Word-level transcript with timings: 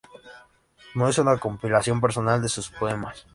No 0.95 1.07
hizo 1.07 1.21
una 1.21 1.37
compilación 1.37 2.01
personal 2.01 2.41
de 2.41 2.49
sus 2.49 2.69
poemas. 2.69 3.27